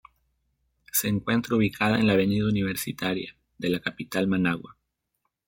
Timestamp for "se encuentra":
0.91-1.55